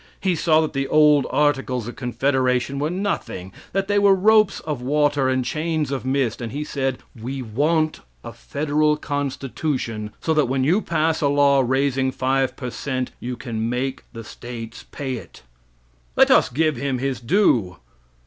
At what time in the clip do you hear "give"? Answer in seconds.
16.49-16.77